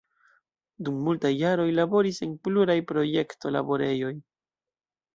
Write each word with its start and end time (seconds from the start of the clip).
Dum 0.87 0.97
multaj 1.07 1.31
jaroj 1.41 1.69
laboris 1.81 2.21
en 2.31 2.35
pluraj 2.49 2.79
projekto-laborejoj. 2.95 4.15